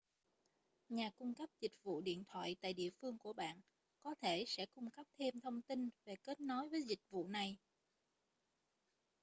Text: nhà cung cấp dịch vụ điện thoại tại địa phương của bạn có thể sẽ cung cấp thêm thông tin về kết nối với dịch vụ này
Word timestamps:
nhà 0.89 1.11
cung 1.19 1.33
cấp 1.35 1.49
dịch 1.59 1.71
vụ 1.83 2.01
điện 2.01 2.23
thoại 2.27 2.55
tại 2.61 2.73
địa 2.73 2.89
phương 3.01 3.17
của 3.17 3.33
bạn 3.33 3.59
có 4.01 4.15
thể 4.21 4.43
sẽ 4.47 4.65
cung 4.65 4.89
cấp 4.91 5.05
thêm 5.19 5.41
thông 5.41 5.61
tin 5.61 5.89
về 6.05 6.15
kết 6.23 6.41
nối 6.41 6.69
với 6.69 6.81
dịch 6.81 7.01
vụ 7.09 7.27
này 7.27 7.57